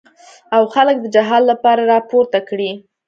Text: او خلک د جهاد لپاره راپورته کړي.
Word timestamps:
او 0.55 0.63
خلک 0.73 0.95
د 1.01 1.05
جهاد 1.15 1.43
لپاره 1.51 1.81
راپورته 1.93 2.37
کړي. 2.49 2.71